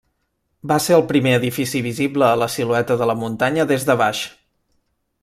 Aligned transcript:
Va 0.71 0.77
ser 0.85 0.95
el 0.99 1.03
primer 1.11 1.33
edifici 1.39 1.81
visible 1.89 2.27
a 2.31 2.39
la 2.45 2.49
silueta 2.55 2.97
de 3.03 3.09
la 3.13 3.17
muntanya 3.21 3.67
des 3.73 3.87
de 3.91 4.01
baix. 4.05 4.23